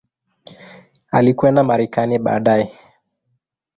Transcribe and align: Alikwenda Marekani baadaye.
Alikwenda 1.11 1.63
Marekani 1.63 2.19
baadaye. 2.19 2.67